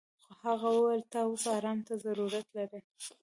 خو 0.23 0.31
هغه 0.45 0.69
وويل 0.75 1.03
ته 1.11 1.17
اوس 1.27 1.43
ارام 1.57 1.79
ته 1.87 1.93
ضرورت 2.05 2.47
لري. 2.57 2.81